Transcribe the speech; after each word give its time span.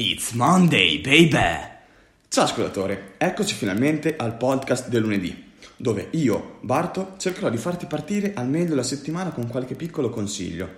It's 0.00 0.30
Monday, 0.30 1.00
baby! 1.00 1.58
Ciao 2.28 2.44
ascoltatore, 2.44 3.14
eccoci 3.18 3.52
finalmente 3.52 4.14
al 4.14 4.36
podcast 4.36 4.86
del 4.86 5.02
lunedì, 5.02 5.50
dove 5.74 6.06
io, 6.12 6.58
Barto, 6.60 7.14
cercherò 7.18 7.50
di 7.50 7.56
farti 7.56 7.86
partire 7.86 8.32
al 8.34 8.48
meglio 8.48 8.76
la 8.76 8.84
settimana 8.84 9.30
con 9.30 9.48
qualche 9.48 9.74
piccolo 9.74 10.08
consiglio. 10.08 10.68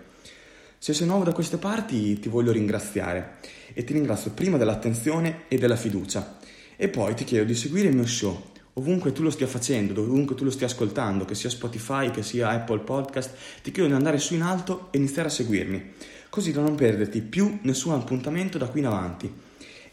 Se 0.79 0.95
sei 0.95 1.07
nuovo 1.07 1.25
da 1.25 1.35
queste 1.35 1.59
parti 1.59 2.19
ti 2.19 2.31
voglio 2.31 2.51
ringraziare 2.51 3.41
e 3.75 3.85
ti 3.85 3.93
ringrazio 3.93 4.31
prima 4.31 4.57
dell'attenzione 4.57 5.43
e 5.49 5.59
della 5.59 5.77
fiducia 5.77 6.39
e 6.75 6.89
poi 6.89 7.13
ti 7.13 7.25
chiedo 7.25 7.45
di 7.45 7.55
seguire 7.55 7.89
il 7.89 7.97
mio 7.97 8.07
show 8.07 8.51
ovunque 8.75 9.13
tu 9.13 9.23
lo 9.23 9.31
stia 9.31 9.47
facendo, 9.47 9.93
dovunque 9.93 10.35
tu 10.35 10.45
lo 10.45 10.51
stia 10.51 10.67
ascoltando, 10.67 11.25
che 11.25 11.35
sia 11.35 11.51
Spotify, 11.51 12.11
che 12.11 12.23
sia 12.23 12.49
Apple 12.49 12.81
Podcast, 12.81 13.35
ti 13.63 13.71
chiedo 13.73 13.89
di 13.89 13.95
andare 13.95 14.19
su 14.19 14.35
in 14.35 14.43
alto 14.43 14.89
e 14.91 14.99
iniziare 14.99 15.29
a 15.29 15.31
seguirmi, 15.31 15.93
così 16.31 16.53
da 16.53 16.63
non 16.63 16.77
perderti 16.77 17.21
più 17.21 17.59
nessun 17.63 17.93
appuntamento 17.93 18.57
da 18.57 18.69
qui 18.69 18.81
in 18.81 18.87
avanti. 18.87 19.31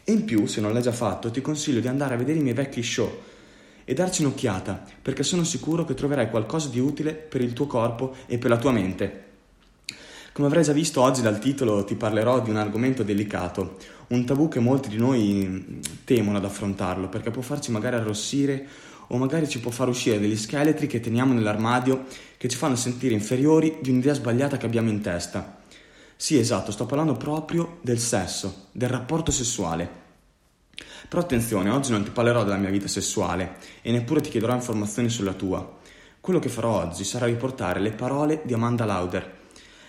E 0.04 0.12
in 0.12 0.24
più, 0.24 0.46
se 0.46 0.62
non 0.62 0.72
l'hai 0.72 0.80
già 0.80 0.92
fatto, 0.92 1.30
ti 1.30 1.42
consiglio 1.42 1.80
di 1.80 1.88
andare 1.88 2.14
a 2.14 2.16
vedere 2.16 2.38
i 2.38 2.42
miei 2.42 2.54
vecchi 2.54 2.82
show 2.82 3.22
e 3.84 3.94
darci 3.94 4.22
un'occhiata, 4.22 4.84
perché 5.02 5.22
sono 5.22 5.44
sicuro 5.44 5.84
che 5.84 5.94
troverai 5.94 6.30
qualcosa 6.30 6.68
di 6.68 6.78
utile 6.78 7.12
per 7.12 7.42
il 7.42 7.52
tuo 7.52 7.66
corpo 7.66 8.14
e 8.26 8.38
per 8.38 8.50
la 8.50 8.56
tua 8.56 8.70
mente. 8.70 9.24
Come 10.32 10.46
avrai 10.46 10.62
già 10.62 10.72
visto 10.72 11.02
oggi 11.02 11.20
dal 11.20 11.40
titolo 11.40 11.84
ti 11.84 11.96
parlerò 11.96 12.40
di 12.40 12.50
un 12.50 12.56
argomento 12.56 13.02
delicato, 13.02 13.76
un 14.08 14.24
tabù 14.24 14.48
che 14.48 14.60
molti 14.60 14.88
di 14.88 14.96
noi 14.96 15.80
temono 16.04 16.38
ad 16.38 16.44
affrontarlo 16.44 17.08
perché 17.08 17.30
può 17.30 17.42
farci 17.42 17.72
magari 17.72 17.96
arrossire 17.96 18.66
o 19.08 19.16
magari 19.16 19.48
ci 19.48 19.58
può 19.58 19.70
far 19.70 19.88
uscire 19.88 20.20
degli 20.20 20.36
scheletri 20.36 20.86
che 20.86 21.00
teniamo 21.00 21.32
nell'armadio 21.32 22.04
che 22.36 22.48
ci 22.48 22.56
fanno 22.56 22.76
sentire 22.76 23.14
inferiori 23.14 23.78
di 23.80 23.90
un'idea 23.90 24.14
sbagliata 24.14 24.58
che 24.58 24.66
abbiamo 24.66 24.90
in 24.90 25.00
testa. 25.00 25.57
Sì, 26.20 26.36
esatto, 26.36 26.72
sto 26.72 26.84
parlando 26.84 27.12
proprio 27.12 27.78
del 27.80 28.00
sesso, 28.00 28.66
del 28.72 28.88
rapporto 28.88 29.30
sessuale. 29.30 29.88
Però 31.08 31.22
attenzione, 31.22 31.70
oggi 31.70 31.92
non 31.92 32.02
ti 32.02 32.10
parlerò 32.10 32.42
della 32.42 32.56
mia 32.56 32.70
vita 32.70 32.88
sessuale 32.88 33.58
e 33.82 33.92
neppure 33.92 34.20
ti 34.20 34.28
chiederò 34.28 34.52
informazioni 34.52 35.10
sulla 35.10 35.32
tua. 35.32 35.78
Quello 36.20 36.40
che 36.40 36.48
farò 36.48 36.70
oggi 36.70 37.04
sarà 37.04 37.26
riportare 37.26 37.78
le 37.78 37.92
parole 37.92 38.42
di 38.44 38.52
Amanda 38.52 38.84
Lauder, 38.84 39.36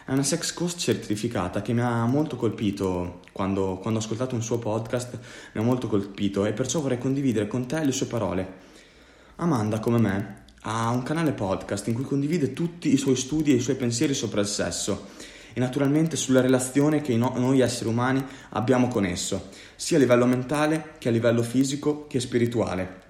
è 0.06 0.12
una 0.12 0.22
sex 0.22 0.54
coach 0.54 0.76
certificata 0.76 1.64
che 1.64 1.74
mi 1.74 1.82
ha 1.82 2.06
molto 2.06 2.36
colpito 2.36 3.22
quando, 3.32 3.80
quando 3.82 4.00
ho 4.00 4.04
ascoltato 4.04 4.36
un 4.36 4.44
suo 4.44 4.60
podcast, 4.60 5.18
mi 5.54 5.62
ha 5.62 5.64
molto 5.64 5.88
colpito 5.88 6.46
e 6.46 6.54
perciò 6.54 6.80
vorrei 6.80 7.00
condividere 7.00 7.48
con 7.48 7.66
te 7.66 7.84
le 7.84 7.92
sue 7.92 8.06
parole. 8.06 8.54
Amanda, 9.38 9.80
come 9.80 9.98
me, 9.98 10.44
ha 10.62 10.90
un 10.92 11.02
canale 11.02 11.32
podcast 11.32 11.88
in 11.88 11.96
cui 11.96 12.04
condivide 12.04 12.54
tutti 12.54 12.94
i 12.94 12.98
suoi 12.98 13.16
studi 13.16 13.52
e 13.52 13.56
i 13.56 13.62
suoi 13.62 13.78
pensieri 13.78 14.14
sopra 14.14 14.42
il 14.42 14.48
sesso 14.48 15.08
e 15.54 15.60
naturalmente 15.60 16.16
sulla 16.16 16.42
relazione 16.42 17.02
che 17.02 17.16
noi 17.16 17.60
esseri 17.60 17.90
umani 17.90 18.24
abbiamo 18.50 18.88
con 18.88 19.06
esso, 19.06 19.50
sia 19.76 19.98
a 19.98 20.00
livello 20.00 20.26
mentale 20.26 20.94
che 20.98 21.10
a 21.10 21.12
livello 21.12 21.44
fisico 21.44 22.08
che 22.08 22.20
spirituale. 22.20 23.08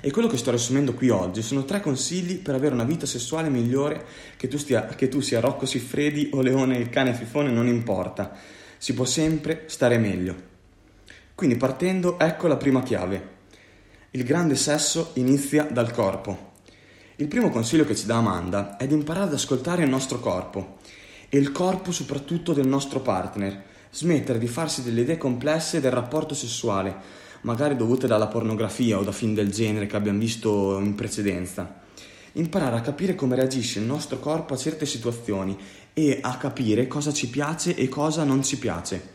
E 0.00 0.10
quello 0.10 0.28
che 0.28 0.36
sto 0.36 0.50
riassumendo 0.50 0.92
qui 0.92 1.08
oggi 1.08 1.40
sono 1.42 1.64
tre 1.64 1.80
consigli 1.80 2.38
per 2.38 2.54
avere 2.54 2.74
una 2.74 2.84
vita 2.84 3.06
sessuale 3.06 3.48
migliore 3.48 4.04
che 4.36 4.46
tu, 4.46 4.58
stia, 4.58 4.86
che 4.86 5.08
tu 5.08 5.20
sia 5.20 5.40
Rocco 5.40 5.64
Siffredi 5.64 6.30
o 6.32 6.42
Leone 6.42 6.76
il 6.76 6.90
cane 6.90 7.14
fifone, 7.14 7.50
non 7.50 7.66
importa. 7.66 8.32
Si 8.76 8.92
può 8.92 9.06
sempre 9.06 9.64
stare 9.66 9.96
meglio. 9.96 10.54
Quindi 11.34 11.56
partendo, 11.56 12.18
ecco 12.18 12.46
la 12.46 12.56
prima 12.56 12.82
chiave. 12.82 13.34
Il 14.10 14.22
grande 14.22 14.54
sesso 14.54 15.12
inizia 15.14 15.64
dal 15.64 15.90
corpo. 15.92 16.52
Il 17.16 17.28
primo 17.28 17.48
consiglio 17.48 17.86
che 17.86 17.96
ci 17.96 18.04
dà 18.04 18.16
Amanda 18.16 18.76
è 18.76 18.86
di 18.86 18.94
imparare 18.94 19.26
ad 19.26 19.32
ascoltare 19.32 19.82
il 19.82 19.88
nostro 19.88 20.20
corpo 20.20 20.76
e 21.28 21.38
il 21.38 21.52
corpo 21.52 21.92
soprattutto 21.92 22.52
del 22.52 22.66
nostro 22.66 23.00
partner, 23.00 23.64
smettere 23.90 24.38
di 24.38 24.46
farsi 24.46 24.82
delle 24.82 25.02
idee 25.02 25.16
complesse 25.16 25.80
del 25.80 25.90
rapporto 25.90 26.34
sessuale, 26.34 26.94
magari 27.42 27.76
dovute 27.76 28.06
dalla 28.06 28.26
pornografia 28.26 28.98
o 28.98 29.02
da 29.02 29.12
film 29.12 29.34
del 29.34 29.50
genere 29.50 29.86
che 29.86 29.96
abbiamo 29.96 30.18
visto 30.18 30.78
in 30.78 30.94
precedenza. 30.94 31.84
Imparare 32.32 32.76
a 32.76 32.82
capire 32.82 33.14
come 33.14 33.36
reagisce 33.36 33.78
il 33.78 33.86
nostro 33.86 34.18
corpo 34.18 34.52
a 34.52 34.58
certe 34.58 34.84
situazioni 34.84 35.56
e 35.94 36.18
a 36.20 36.36
capire 36.36 36.86
cosa 36.86 37.12
ci 37.12 37.28
piace 37.30 37.74
e 37.74 37.88
cosa 37.88 38.24
non 38.24 38.42
ci 38.42 38.58
piace. 38.58 39.14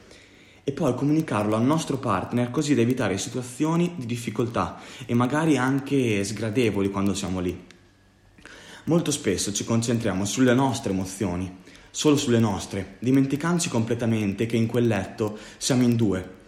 E 0.63 0.71
poi 0.71 0.95
comunicarlo 0.95 1.55
al 1.55 1.63
nostro 1.63 1.97
partner 1.97 2.49
così 2.49 2.73
da 2.73 2.81
evitare 2.81 3.17
situazioni 3.17 3.93
di 3.97 4.05
difficoltà 4.05 4.79
e 5.05 5.13
magari 5.13 5.57
anche 5.57 6.23
sgradevoli 6.23 6.89
quando 6.89 7.13
siamo 7.13 7.39
lì. 7.39 7.69
Molto 8.85 9.11
spesso 9.11 9.53
ci 9.53 9.63
concentriamo 9.63 10.25
sulle 10.25 10.55
nostre 10.55 10.91
emozioni, 10.91 11.57
solo 11.91 12.17
sulle 12.17 12.39
nostre, 12.39 12.95
dimenticandoci 12.99 13.69
completamente 13.69 14.45
che 14.45 14.57
in 14.57 14.65
quel 14.65 14.87
letto 14.87 15.37
siamo 15.57 15.83
in 15.83 15.95
due 15.95 16.39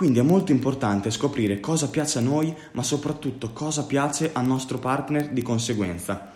quindi 0.00 0.18
è 0.18 0.22
molto 0.22 0.50
importante 0.50 1.10
scoprire 1.10 1.60
cosa 1.60 1.90
piace 1.90 2.20
a 2.20 2.22
noi, 2.22 2.56
ma 2.72 2.82
soprattutto 2.82 3.52
cosa 3.52 3.84
piace 3.84 4.30
al 4.32 4.46
nostro 4.46 4.78
partner 4.78 5.28
di 5.28 5.42
conseguenza. 5.42 6.32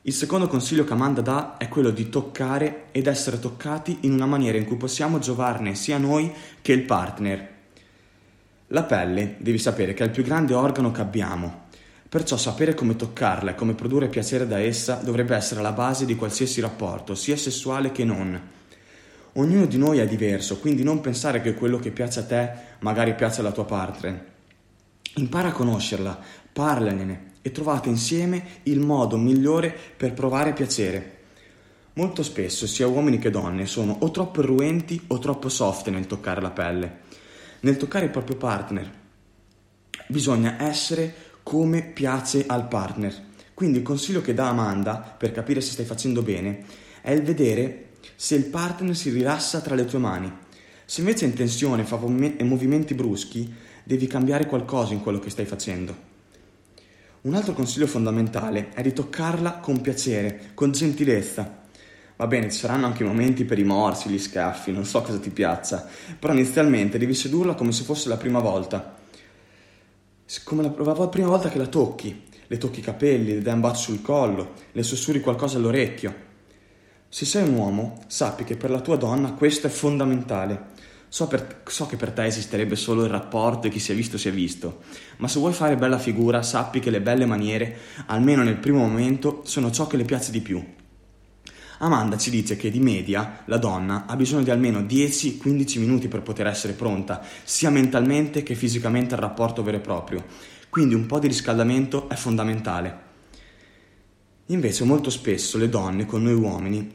Il 0.00 0.14
secondo 0.14 0.46
consiglio 0.46 0.84
che 0.84 0.94
Amanda 0.94 1.20
dà 1.20 1.58
è 1.58 1.68
quello 1.68 1.90
di 1.90 2.08
toccare 2.08 2.86
ed 2.92 3.06
essere 3.06 3.38
toccati 3.38 3.98
in 4.04 4.12
una 4.12 4.24
maniera 4.24 4.56
in 4.56 4.64
cui 4.64 4.78
possiamo 4.78 5.18
giovarne 5.18 5.74
sia 5.74 5.98
noi 5.98 6.32
che 6.62 6.72
il 6.72 6.84
partner. 6.84 7.48
La 8.68 8.84
pelle, 8.84 9.36
devi 9.40 9.58
sapere, 9.58 9.92
che 9.92 10.04
è 10.04 10.06
il 10.06 10.12
più 10.12 10.22
grande 10.22 10.54
organo 10.54 10.90
che 10.90 11.02
abbiamo. 11.02 11.66
Perciò 12.08 12.38
sapere 12.38 12.72
come 12.72 12.96
toccarla 12.96 13.50
e 13.50 13.54
come 13.54 13.74
produrre 13.74 14.08
piacere 14.08 14.46
da 14.46 14.58
essa 14.58 14.94
dovrebbe 14.94 15.36
essere 15.36 15.60
la 15.60 15.72
base 15.72 16.06
di 16.06 16.16
qualsiasi 16.16 16.62
rapporto, 16.62 17.14
sia 17.14 17.36
sessuale 17.36 17.92
che 17.92 18.04
non. 18.04 18.40
Ognuno 19.34 19.66
di 19.66 19.76
noi 19.76 19.98
è 19.98 20.06
diverso, 20.06 20.58
quindi 20.58 20.82
non 20.82 21.02
pensare 21.02 21.42
che 21.42 21.52
quello 21.52 21.78
che 21.78 21.90
piace 21.90 22.20
a 22.20 22.24
te 22.24 22.50
magari 22.78 23.14
piace 23.14 23.40
alla 23.40 23.52
tua 23.52 23.66
partner. 23.66 24.24
Impara 25.16 25.48
a 25.48 25.52
conoscerla, 25.52 26.18
parlagliene 26.50 27.32
e 27.42 27.52
trovate 27.52 27.90
insieme 27.90 28.42
il 28.64 28.80
modo 28.80 29.18
migliore 29.18 29.76
per 29.94 30.14
provare 30.14 30.54
piacere. 30.54 31.16
Molto 31.92 32.22
spesso, 32.22 32.66
sia 32.66 32.86
uomini 32.86 33.18
che 33.18 33.30
donne, 33.30 33.66
sono 33.66 33.96
o 34.00 34.10
troppo 34.10 34.40
irruenti 34.40 34.98
o 35.08 35.18
troppo 35.18 35.50
soft 35.50 35.88
nel 35.90 36.06
toccare 36.06 36.40
la 36.40 36.50
pelle. 36.50 37.00
Nel 37.60 37.76
toccare 37.76 38.06
il 38.06 38.10
proprio 38.10 38.36
partner 38.36 38.90
bisogna 40.08 40.56
essere 40.62 41.14
come 41.48 41.80
piace 41.80 42.44
al 42.46 42.68
partner. 42.68 43.24
Quindi 43.54 43.78
il 43.78 43.82
consiglio 43.82 44.20
che 44.20 44.34
dà 44.34 44.50
Amanda 44.50 44.96
per 44.96 45.32
capire 45.32 45.62
se 45.62 45.70
stai 45.70 45.86
facendo 45.86 46.20
bene 46.20 46.62
è 47.00 47.12
il 47.12 47.22
vedere 47.22 47.92
se 48.16 48.34
il 48.34 48.44
partner 48.44 48.94
si 48.94 49.08
rilassa 49.08 49.62
tra 49.62 49.74
le 49.74 49.86
tue 49.86 49.98
mani. 49.98 50.30
Se 50.84 51.00
invece 51.00 51.24
è 51.24 51.28
in 51.28 51.34
tensione 51.34 51.84
fa 51.84 51.96
movimenti 51.96 52.92
bruschi, 52.92 53.50
devi 53.82 54.06
cambiare 54.06 54.44
qualcosa 54.44 54.92
in 54.92 55.00
quello 55.00 55.20
che 55.20 55.30
stai 55.30 55.46
facendo. 55.46 55.96
Un 57.22 57.34
altro 57.34 57.54
consiglio 57.54 57.86
fondamentale 57.86 58.68
è 58.74 58.82
di 58.82 58.92
toccarla 58.92 59.52
con 59.54 59.80
piacere, 59.80 60.50
con 60.52 60.72
gentilezza. 60.72 61.60
Va 62.16 62.26
bene, 62.26 62.50
ci 62.50 62.58
saranno 62.58 62.84
anche 62.84 63.04
momenti 63.04 63.46
per 63.46 63.58
i 63.58 63.64
morsi, 63.64 64.10
gli 64.10 64.18
scaffi, 64.18 64.70
non 64.70 64.84
so 64.84 65.00
cosa 65.00 65.18
ti 65.18 65.30
piaccia, 65.30 65.88
però 66.18 66.34
inizialmente 66.34 66.98
devi 66.98 67.14
sedurla 67.14 67.54
come 67.54 67.72
se 67.72 67.84
fosse 67.84 68.10
la 68.10 68.18
prima 68.18 68.40
volta. 68.40 68.97
Come 70.44 70.62
la 70.62 70.68
prima 71.08 71.28
volta 71.28 71.48
che 71.48 71.56
la 71.56 71.68
tocchi, 71.68 72.24
le 72.48 72.58
tocchi 72.58 72.80
i 72.80 72.82
capelli, 72.82 73.32
le 73.32 73.40
dai 73.40 73.54
un 73.54 73.60
bacio 73.60 73.80
sul 73.80 74.02
collo, 74.02 74.52
le 74.72 74.82
sussurri 74.82 75.22
qualcosa 75.22 75.56
all'orecchio. 75.56 76.14
Se 77.08 77.24
sei 77.24 77.48
un 77.48 77.54
uomo, 77.54 78.02
sappi 78.08 78.44
che 78.44 78.54
per 78.54 78.68
la 78.68 78.80
tua 78.80 78.96
donna 78.96 79.32
questo 79.32 79.68
è 79.68 79.70
fondamentale. 79.70 80.76
So, 81.08 81.28
per, 81.28 81.62
so, 81.66 81.86
che 81.86 81.96
per 81.96 82.10
te 82.12 82.26
esisterebbe 82.26 82.76
solo 82.76 83.04
il 83.04 83.10
rapporto 83.10 83.68
e 83.68 83.70
chi 83.70 83.78
si 83.78 83.92
è 83.92 83.94
visto 83.94 84.18
si 84.18 84.28
è 84.28 84.30
visto, 84.30 84.82
ma 85.16 85.28
se 85.28 85.38
vuoi 85.38 85.54
fare 85.54 85.76
bella 85.76 85.98
figura, 85.98 86.42
sappi 86.42 86.80
che 86.80 86.90
le 86.90 87.00
belle 87.00 87.24
maniere, 87.24 87.78
almeno 88.08 88.42
nel 88.42 88.58
primo 88.58 88.80
momento, 88.80 89.40
sono 89.46 89.70
ciò 89.70 89.86
che 89.86 89.96
le 89.96 90.04
piace 90.04 90.30
di 90.30 90.42
più. 90.42 90.62
Amanda 91.78 92.16
ci 92.16 92.30
dice 92.30 92.56
che 92.56 92.70
di 92.70 92.80
media 92.80 93.42
la 93.44 93.58
donna 93.58 94.06
ha 94.06 94.16
bisogno 94.16 94.42
di 94.42 94.50
almeno 94.50 94.80
10-15 94.80 95.78
minuti 95.78 96.08
per 96.08 96.22
poter 96.22 96.48
essere 96.48 96.72
pronta, 96.72 97.22
sia 97.44 97.70
mentalmente 97.70 98.42
che 98.42 98.54
fisicamente 98.54 99.14
al 99.14 99.20
rapporto 99.20 99.62
vero 99.62 99.76
e 99.76 99.80
proprio, 99.80 100.24
quindi 100.68 100.94
un 100.94 101.06
po' 101.06 101.18
di 101.18 101.28
riscaldamento 101.28 102.08
è 102.08 102.14
fondamentale. 102.14 103.06
Invece 104.46 104.84
molto 104.84 105.10
spesso 105.10 105.56
le 105.58 105.68
donne 105.68 106.06
con 106.06 106.22
noi 106.22 106.34
uomini 106.34 106.94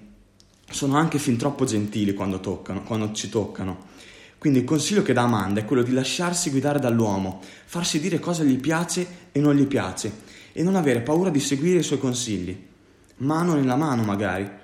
sono 0.69 0.97
anche 0.97 1.19
fin 1.19 1.37
troppo 1.37 1.65
gentili 1.65 2.13
quando, 2.13 2.39
toccano, 2.39 2.83
quando 2.83 3.11
ci 3.13 3.29
toccano. 3.29 3.91
Quindi 4.37 4.59
il 4.59 4.65
consiglio 4.65 5.03
che 5.03 5.13
dà 5.13 5.21
Amanda 5.21 5.61
è 5.61 5.65
quello 5.65 5.83
di 5.83 5.93
lasciarsi 5.93 6.49
guidare 6.49 6.79
dall'uomo, 6.79 7.39
farsi 7.65 8.01
dire 8.01 8.19
cosa 8.19 8.43
gli 8.43 8.59
piace 8.59 9.29
e 9.31 9.39
non 9.39 9.55
gli 9.55 9.65
piace 9.65 10.11
e 10.51 10.63
non 10.63 10.75
avere 10.75 11.01
paura 11.01 11.29
di 11.29 11.39
seguire 11.39 11.79
i 11.79 11.83
suoi 11.83 11.99
consigli. 11.99 12.67
Mano 13.17 13.53
nella 13.53 13.77
mano 13.77 14.03
magari. 14.03 14.61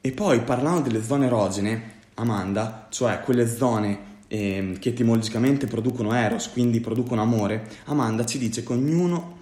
E 0.00 0.12
poi 0.12 0.40
parlando 0.42 0.88
delle 0.88 1.02
zone 1.02 1.26
erogene, 1.26 1.96
Amanda, 2.14 2.86
cioè 2.90 3.20
quelle 3.20 3.48
zone 3.48 4.06
eh, 4.28 4.76
che 4.78 4.90
etimologicamente 4.90 5.66
producono 5.66 6.14
eros, 6.14 6.50
quindi 6.50 6.80
producono 6.80 7.22
amore, 7.22 7.68
Amanda 7.86 8.24
ci 8.24 8.38
dice 8.38 8.62
che 8.62 8.72
ognuno 8.72 9.36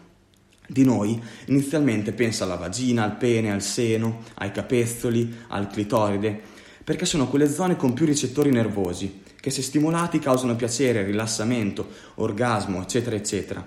di 0.69 0.85
noi 0.85 1.21
inizialmente 1.47 2.13
pensa 2.13 2.45
alla 2.45 2.57
vagina, 2.57 3.05
al 3.05 3.17
pene, 3.17 3.53
al 3.53 3.63
seno, 3.63 4.23
ai 4.35 4.51
capezzoli, 4.51 5.33
al 5.49 5.69
clitoride, 5.69 6.41
perché 6.83 7.05
sono 7.05 7.29
quelle 7.29 7.51
zone 7.51 7.77
con 7.77 7.93
più 7.93 8.07
ricettori 8.07 8.51
nervosi, 8.51 9.23
che 9.39 9.51
se 9.51 9.63
stimolati 9.63 10.19
causano 10.19 10.57
piacere, 10.57 11.05
rilassamento, 11.05 11.89
orgasmo, 12.15 12.81
eccetera, 12.81 13.17
eccetera. 13.17 13.65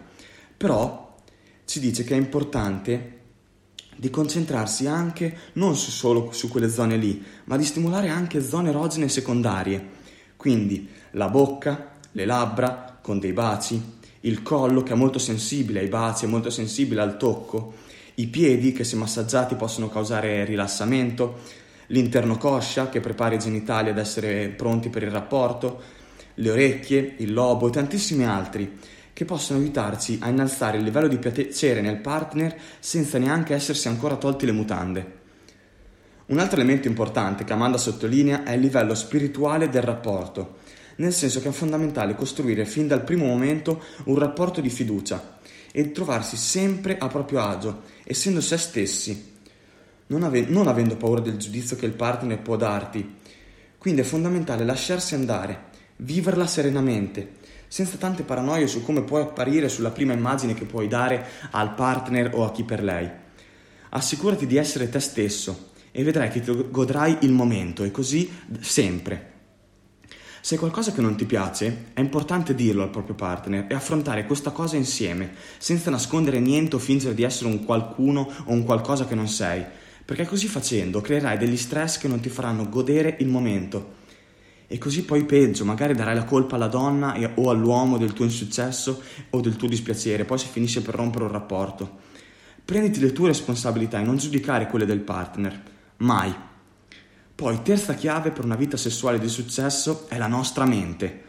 Però 0.57 1.15
si 1.63 1.79
dice 1.79 2.03
che 2.03 2.15
è 2.15 2.17
importante 2.17 3.18
di 3.99 4.09
concentrarsi 4.09 4.87
anche 4.87 5.37
non 5.53 5.75
su 5.75 5.91
solo 5.91 6.31
su 6.31 6.47
quelle 6.47 6.69
zone 6.69 6.95
lì, 6.95 7.21
ma 7.45 7.57
di 7.57 7.65
stimolare 7.65 8.07
anche 8.07 8.41
zone 8.41 8.69
erogene 8.69 9.09
secondarie, 9.09 9.97
quindi 10.37 10.87
la 11.11 11.27
bocca, 11.27 11.97
le 12.13 12.25
labbra 12.25 12.97
con 13.01 13.19
dei 13.19 13.33
baci, 13.33 13.97
il 14.21 14.41
collo 14.41 14.83
che 14.83 14.93
è 14.93 14.95
molto 14.95 15.19
sensibile 15.19 15.81
ai 15.81 15.89
baci, 15.89 16.23
è 16.23 16.27
molto 16.29 16.49
sensibile 16.49 17.01
al 17.01 17.17
tocco, 17.17 17.73
i 18.15 18.27
piedi 18.27 18.71
che 18.71 18.85
se 18.85 18.95
massaggiati 18.95 19.55
possono 19.55 19.89
causare 19.89 20.45
rilassamento, 20.45 21.39
l'interno 21.87 22.37
coscia 22.37 22.87
che 22.87 23.01
prepara 23.01 23.35
i 23.35 23.39
genitali 23.39 23.89
ad 23.89 23.97
essere 23.97 24.47
pronti 24.47 24.87
per 24.87 25.03
il 25.03 25.11
rapporto, 25.11 25.81
le 26.35 26.51
orecchie, 26.51 27.15
il 27.17 27.33
lobo 27.33 27.67
e 27.67 27.71
tantissimi 27.71 28.25
altri 28.25 28.77
che 29.19 29.25
possono 29.25 29.59
aiutarci 29.59 30.19
a 30.21 30.29
innalzare 30.29 30.77
il 30.77 30.83
livello 30.85 31.09
di 31.09 31.17
piacere 31.17 31.81
nel 31.81 31.97
partner 31.97 32.55
senza 32.79 33.17
neanche 33.17 33.53
essersi 33.53 33.89
ancora 33.89 34.15
tolti 34.15 34.45
le 34.45 34.53
mutande. 34.53 35.17
Un 36.27 36.39
altro 36.39 36.55
elemento 36.61 36.87
importante 36.87 37.43
che 37.43 37.51
Amanda 37.51 37.77
sottolinea 37.77 38.45
è 38.45 38.53
il 38.53 38.61
livello 38.61 38.95
spirituale 38.95 39.67
del 39.67 39.81
rapporto, 39.81 40.59
nel 40.95 41.11
senso 41.11 41.41
che 41.41 41.49
è 41.49 41.51
fondamentale 41.51 42.15
costruire 42.15 42.63
fin 42.63 42.87
dal 42.87 43.03
primo 43.03 43.25
momento 43.25 43.83
un 44.05 44.17
rapporto 44.17 44.61
di 44.61 44.69
fiducia 44.69 45.39
e 45.73 45.91
trovarsi 45.91 46.37
sempre 46.37 46.97
a 46.97 47.09
proprio 47.09 47.41
agio, 47.41 47.81
essendo 48.05 48.39
se 48.39 48.57
stessi, 48.57 49.33
non, 50.07 50.23
ave- 50.23 50.45
non 50.47 50.67
avendo 50.67 50.95
paura 50.95 51.19
del 51.19 51.35
giudizio 51.35 51.75
che 51.75 51.85
il 51.85 51.91
partner 51.91 52.39
può 52.39 52.55
darti. 52.55 53.15
Quindi 53.77 53.99
è 53.99 54.05
fondamentale 54.05 54.63
lasciarsi 54.63 55.13
andare, 55.13 55.63
viverla 55.97 56.47
serenamente, 56.47 57.35
senza 57.69 57.97
tante 57.97 58.23
paranoie 58.23 58.67
su 58.67 58.83
come 58.83 59.03
puoi 59.03 59.21
apparire 59.21 59.69
sulla 59.69 59.91
prima 59.91 60.11
immagine 60.11 60.55
che 60.55 60.65
puoi 60.65 60.89
dare 60.89 61.25
al 61.51 61.75
partner 61.75 62.31
o 62.33 62.43
a 62.43 62.51
chi 62.51 62.63
per 62.63 62.83
lei. 62.83 63.09
Assicurati 63.91 64.45
di 64.45 64.57
essere 64.57 64.89
te 64.89 64.99
stesso 64.99 65.69
e 65.91 66.03
vedrai 66.03 66.29
che 66.29 66.41
ti 66.41 66.51
godrai 66.69 67.19
il 67.21 67.31
momento 67.31 67.83
e 67.83 67.91
così 67.91 68.29
sempre. 68.59 69.37
Se 70.41 70.57
qualcosa 70.57 70.93
che 70.93 71.01
non 71.01 71.15
ti 71.15 71.25
piace, 71.25 71.87
è 71.93 71.99
importante 71.99 72.55
dirlo 72.55 72.81
al 72.81 72.89
proprio 72.89 73.13
partner 73.13 73.65
e 73.69 73.75
affrontare 73.75 74.25
questa 74.25 74.51
cosa 74.51 74.77
insieme, 74.77 75.33
senza 75.57 75.89
nascondere 75.89 76.39
niente 76.39 76.75
o 76.75 76.79
fingere 76.79 77.13
di 77.13 77.23
essere 77.23 77.49
un 77.49 77.65
qualcuno 77.65 78.21
o 78.45 78.51
un 78.51 78.63
qualcosa 78.63 79.05
che 79.05 79.15
non 79.15 79.27
sei, 79.27 79.63
perché 80.05 80.25
così 80.25 80.47
facendo 80.47 81.01
creerai 81.01 81.37
degli 81.37 81.57
stress 81.57 81.97
che 81.97 82.07
non 82.07 82.19
ti 82.19 82.29
faranno 82.29 82.69
godere 82.69 83.17
il 83.19 83.27
momento. 83.27 83.97
E 84.71 84.77
così 84.77 85.03
poi 85.03 85.25
peggio, 85.25 85.65
magari 85.65 85.95
darai 85.95 86.13
la 86.13 86.25
colpa 86.25 86.53
alla 86.53 86.67
donna 86.67 87.17
o 87.35 87.49
all'uomo 87.49 87.97
del 87.97 88.13
tuo 88.13 88.23
insuccesso 88.23 89.01
o 89.31 89.41
del 89.41 89.55
tuo 89.55 89.67
dispiacere, 89.67 90.25
poi 90.25 90.37
si 90.37 90.45
finisce 90.45 90.83
per 90.83 90.93
rompere 90.93 91.23
un 91.23 91.31
rapporto. 91.31 91.97
Prenditi 92.63 92.99
le 92.99 93.11
tue 93.11 93.29
responsabilità 93.29 93.99
e 93.99 94.03
non 94.03 94.17
giudicare 94.17 94.67
quelle 94.67 94.85
del 94.85 94.99
partner, 94.99 95.59
mai. 95.97 96.31
Poi, 97.33 97.63
terza 97.63 97.95
chiave 97.95 98.29
per 98.29 98.45
una 98.45 98.55
vita 98.55 98.77
sessuale 98.77 99.17
di 99.17 99.27
successo 99.27 100.05
è 100.07 100.19
la 100.19 100.27
nostra 100.27 100.65
mente. 100.65 101.23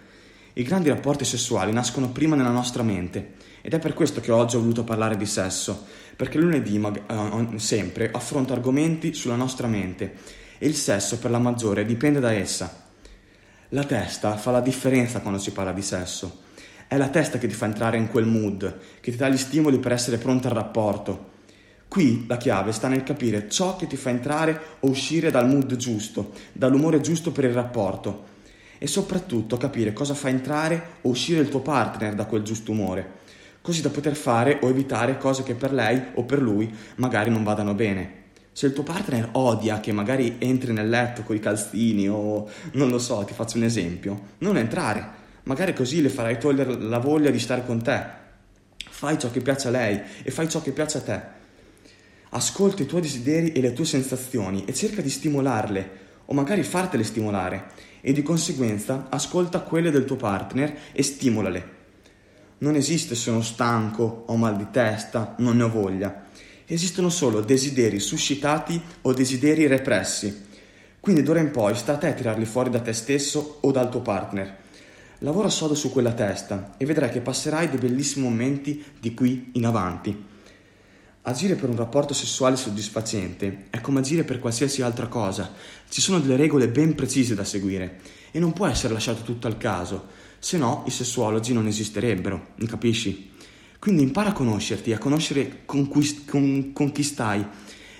I 0.53 0.63
grandi 0.63 0.91
rapporti 0.91 1.25
sessuali 1.25 1.73
nascono 1.73 2.11
prima 2.11 2.37
nella 2.37 2.51
nostra 2.51 2.83
mente 2.83 3.37
ed 3.63 3.73
è 3.73 3.79
per 3.79 3.95
questo 3.95 4.21
che 4.21 4.33
oggi 4.33 4.57
ho 4.57 4.61
voluto 4.61 4.85
parlare 4.85 5.17
di 5.17 5.25
sesso, 5.25 5.87
perché 6.15 6.37
lunedì 6.37 6.79
mag- 6.79 7.11
uh, 7.11 7.57
sempre 7.57 8.11
affronto 8.13 8.53
argomenti 8.53 9.15
sulla 9.15 9.37
nostra 9.37 9.67
mente 9.67 10.13
e 10.59 10.67
il 10.67 10.75
sesso 10.75 11.17
per 11.19 11.31
la 11.31 11.39
maggiore 11.39 11.87
dipende 11.87 12.21
da 12.21 12.33
essa. 12.33 12.89
La 13.71 13.85
testa 13.85 14.37
fa 14.37 14.51
la 14.51 14.61
differenza 14.61 15.21
quando 15.21 15.41
si 15.41 15.53
parla 15.53 15.73
di 15.73 15.83
sesso. 15.83 16.43
È 16.87 16.97
la 16.97 17.09
testa 17.09 17.39
che 17.39 17.47
ti 17.47 17.55
fa 17.55 17.67
entrare 17.67 17.97
in 17.97 18.09
quel 18.09 18.27
mood, 18.27 18.79
che 19.01 19.11
ti 19.11 19.17
dà 19.17 19.29
gli 19.29 19.37
stimoli 19.37 19.79
per 19.79 19.93
essere 19.93 20.19
pronto 20.19 20.49
al 20.49 20.55
rapporto, 20.55 21.31
Qui 21.91 22.25
la 22.29 22.37
chiave 22.37 22.71
sta 22.71 22.87
nel 22.87 23.03
capire 23.03 23.49
ciò 23.49 23.75
che 23.75 23.89
ti 23.89 23.97
fa 23.97 24.11
entrare 24.11 24.77
o 24.79 24.89
uscire 24.89 25.33
dal 25.33 25.49
mood 25.49 25.75
giusto, 25.75 26.31
dall'umore 26.53 27.01
giusto 27.01 27.33
per 27.33 27.43
il 27.43 27.53
rapporto 27.53 28.27
e 28.79 28.87
soprattutto 28.87 29.57
capire 29.57 29.93
cosa 29.93 30.15
fa 30.15 30.29
entrare 30.29 30.99
o 31.01 31.09
uscire 31.09 31.41
il 31.41 31.49
tuo 31.49 31.59
partner 31.59 32.15
da 32.15 32.27
quel 32.27 32.45
giusto 32.45 32.71
umore, 32.71 33.15
così 33.61 33.83
da 33.83 33.89
poter 33.89 34.15
fare 34.15 34.61
o 34.63 34.69
evitare 34.69 35.19
cose 35.19 35.43
che 35.43 35.57
per 35.57 35.73
lei 35.73 36.01
o 36.15 36.23
per 36.23 36.41
lui 36.41 36.73
magari 36.95 37.29
non 37.29 37.43
vadano 37.43 37.75
bene. 37.75 38.19
Se 38.61 38.67
il 38.67 38.75
tuo 38.75 38.83
partner 38.83 39.31
odia 39.33 39.81
che 39.81 39.91
magari 39.91 40.37
entri 40.39 40.75
nel 40.75 40.91
letto 40.91 41.23
con 41.23 41.35
i 41.35 41.41
calzini 41.41 42.11
o 42.11 42.47
non 42.73 42.91
lo 42.91 42.99
so, 42.99 43.25
ti 43.25 43.33
faccio 43.33 43.57
un 43.57 43.63
esempio, 43.63 44.35
non 44.41 44.59
entrare, 44.59 45.09
magari 45.45 45.73
così 45.73 46.03
le 46.03 46.11
farai 46.11 46.39
togliere 46.39 46.79
la 46.79 46.99
voglia 46.99 47.31
di 47.31 47.39
stare 47.39 47.65
con 47.65 47.83
te. 47.83 48.05
Fai 48.77 49.19
ciò 49.19 49.31
che 49.31 49.41
piace 49.41 49.69
a 49.69 49.71
lei 49.71 50.03
e 50.23 50.31
fai 50.31 50.47
ciò 50.51 50.61
che 50.61 50.73
piace 50.73 50.99
a 50.99 51.01
te 51.01 51.21
Ascolta 52.29 52.83
i 52.83 52.87
tuoi 52.87 53.01
desideri 53.01 53.53
e 53.53 53.63
le 53.63 53.73
tue 53.73 53.87
sensazioni 53.87 54.67
e 54.67 54.75
cerca 54.75 55.01
di 55.01 55.09
stimolarle 55.09 55.91
o 56.27 56.35
magari 56.35 56.63
fartele 56.63 57.03
stimolare 57.03 57.69
e 58.03 58.13
di 58.13 58.23
conseguenza 58.23 59.07
ascolta 59.09 59.61
quelle 59.61 59.91
del 59.91 60.05
tuo 60.05 60.17
partner 60.17 60.77
e 60.93 61.03
stimolale. 61.03 61.79
Non 62.59 62.75
esiste 62.75 63.15
sono 63.15 63.41
stanco, 63.41 64.25
ho 64.27 64.37
mal 64.37 64.59
di 64.59 64.67
testa, 64.71 65.35
non 65.39 65.57
ne 65.57 65.63
ho 65.63 65.71
voglia. 65.71 66.29
Esistono 66.73 67.09
solo 67.09 67.41
desideri 67.41 67.99
suscitati 67.99 68.81
o 69.03 69.13
desideri 69.13 69.67
repressi. 69.67 70.47
Quindi 71.01 71.25
d'ora 71.25 71.41
in 71.41 71.51
poi 71.51 71.75
sta 71.75 71.95
a 71.95 71.97
te 71.97 72.15
tirarli 72.15 72.45
fuori 72.45 72.71
da 72.71 72.79
te 72.79 72.93
stesso 72.93 73.59
o 73.63 73.73
dal 73.73 73.91
tuo 73.91 74.03
partner. 74.03 74.57
Lavora 75.19 75.49
sodo 75.49 75.75
su 75.75 75.91
quella 75.91 76.13
testa 76.13 76.75
e 76.77 76.87
vedrai 76.87 77.11
che 77.11 77.23
passerai 77.23 77.69
dei 77.69 77.81
bellissimi 77.81 78.25
momenti 78.25 78.85
di 79.01 79.15
qui 79.15 79.51
in 79.55 79.67
avanti. 79.67 80.17
Agire 81.23 81.57
per 81.57 81.71
un 81.71 81.77
rapporto 81.77 82.15
sessuale 82.15 82.55
soddisfacente 82.55 83.67
è 83.71 83.81
come 83.81 83.99
agire 83.99 84.23
per 84.23 84.39
qualsiasi 84.39 84.81
altra 84.81 85.09
cosa. 85.09 85.53
Ci 85.89 86.01
sono 86.01 86.21
delle 86.21 86.37
regole 86.37 86.69
ben 86.69 86.95
precise 86.95 87.35
da 87.35 87.43
seguire 87.43 87.99
e 88.31 88.39
non 88.39 88.53
può 88.53 88.69
essere 88.69 88.93
lasciato 88.93 89.23
tutto 89.23 89.49
al 89.49 89.59
caso, 89.59 90.07
se 90.39 90.57
no 90.57 90.85
i 90.87 90.91
sessuologi 90.91 91.53
non 91.53 91.67
esisterebbero, 91.67 92.51
capisci? 92.69 93.39
Quindi 93.81 94.03
impara 94.03 94.29
a 94.29 94.33
conoscerti, 94.35 94.93
a 94.93 94.99
conoscere 94.99 95.63
con, 95.65 95.89
cui, 95.89 96.25
con, 96.27 96.73
con 96.75 96.93
chi 96.93 97.03
stai 97.03 97.43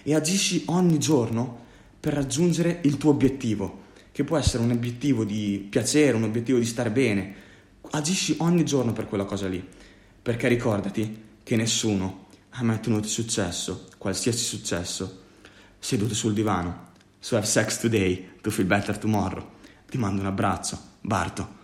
e 0.03 0.15
agisci 0.15 0.65
ogni 0.67 0.99
giorno 0.99 1.59
per 1.99 2.13
raggiungere 2.13 2.81
il 2.83 2.99
tuo 2.99 3.11
obiettivo, 3.11 3.85
che 4.13 4.23
può 4.23 4.37
essere 4.37 4.63
un 4.63 4.73
obiettivo 4.73 5.25
di 5.25 5.67
piacere, 5.71 6.19
un 6.19 6.25
obiettivo 6.25 6.59
di 6.59 6.67
stare 6.67 6.91
bene. 6.91 7.35
Agisci 7.93 8.37
ogni 8.41 8.63
giorno 8.63 8.93
per 8.93 9.09
quella 9.09 9.25
cosa 9.25 9.49
lì, 9.49 9.67
perché 10.21 10.49
ricordati 10.49 11.23
che 11.43 11.57
nessuno 11.57 12.27
ha 12.51 12.63
mai 12.63 12.77
ottenuto 12.77 13.09
successo, 13.09 13.89
qualsiasi 13.97 14.45
successo, 14.45 15.23
seduto 15.79 16.13
sul 16.13 16.35
divano. 16.35 16.89
So 17.21 17.37
have 17.37 17.47
sex 17.47 17.79
today 17.79 18.33
to 18.43 18.51
feel 18.51 18.67
better 18.67 18.99
tomorrow. 18.99 19.49
Ti 19.89 19.97
mando 19.97 20.21
un 20.21 20.27
abbraccio, 20.27 20.79
Barto. 21.01 21.60